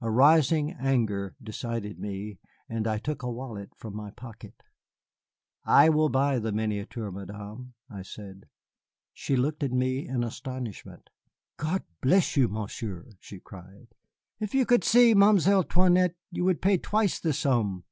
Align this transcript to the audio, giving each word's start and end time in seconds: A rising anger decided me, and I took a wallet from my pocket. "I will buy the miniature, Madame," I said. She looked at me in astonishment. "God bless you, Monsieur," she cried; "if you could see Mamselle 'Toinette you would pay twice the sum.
A 0.00 0.08
rising 0.08 0.70
anger 0.70 1.34
decided 1.42 1.98
me, 1.98 2.38
and 2.68 2.86
I 2.86 2.98
took 2.98 3.24
a 3.24 3.28
wallet 3.32 3.70
from 3.76 3.96
my 3.96 4.12
pocket. 4.12 4.62
"I 5.64 5.88
will 5.88 6.08
buy 6.08 6.38
the 6.38 6.52
miniature, 6.52 7.10
Madame," 7.10 7.74
I 7.90 8.02
said. 8.02 8.44
She 9.12 9.34
looked 9.34 9.64
at 9.64 9.72
me 9.72 10.06
in 10.06 10.22
astonishment. 10.22 11.10
"God 11.56 11.82
bless 12.00 12.36
you, 12.36 12.46
Monsieur," 12.46 13.08
she 13.18 13.40
cried; 13.40 13.88
"if 14.38 14.54
you 14.54 14.64
could 14.64 14.84
see 14.84 15.12
Mamselle 15.12 15.64
'Toinette 15.64 16.14
you 16.30 16.44
would 16.44 16.62
pay 16.62 16.78
twice 16.78 17.18
the 17.18 17.32
sum. 17.32 17.82